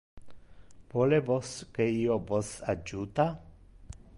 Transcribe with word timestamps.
Vole 0.93 1.19
vos 1.27 1.51
que 1.75 1.87
io 1.99 2.17
vos 2.31 2.49
adjuta? 2.75 3.29